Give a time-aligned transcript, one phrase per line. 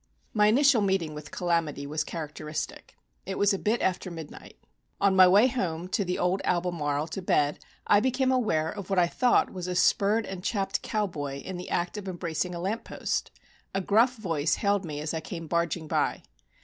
[0.33, 2.95] My initial meeting with "Calamity" was characteristic.
[3.27, 4.57] It was a bit after midnight.
[4.99, 8.97] On my way home to the old Albemarle to bed I became aware of what
[8.97, 12.59] I thought was a spurred and chap ed cowboy in the act of embracing a
[12.59, 13.29] lamp post.
[13.75, 16.23] A gruff voice hailed me as I came barging by.